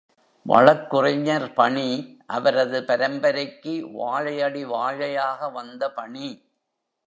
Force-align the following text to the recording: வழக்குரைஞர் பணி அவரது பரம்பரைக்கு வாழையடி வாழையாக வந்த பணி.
வழக்குரைஞர் 0.45 1.45
பணி 1.53 1.85
அவரது 2.27 2.79
பரம்பரைக்கு 2.81 3.73
வாழையடி 3.91 4.63
வாழையாக 4.65 5.51
வந்த 5.51 5.91
பணி. 5.91 6.27